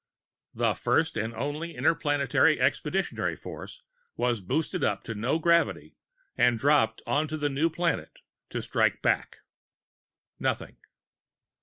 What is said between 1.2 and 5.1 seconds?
only, Interplanetary Expeditionary Force was boosted up